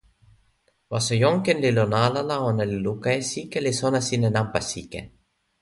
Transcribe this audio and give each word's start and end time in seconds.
waso 0.91 1.15
Jonken 1.23 1.61
li 1.63 1.71
lon 1.77 1.93
ala 2.05 2.21
la, 2.29 2.37
ona 2.49 2.63
li 2.71 2.77
luka 2.85 3.09
e 3.19 3.21
sike, 3.31 3.57
li 3.61 3.73
sona 3.81 3.99
sin 4.07 4.27
e 4.27 4.29
nanpa 4.35 4.59
sike. 4.71 4.99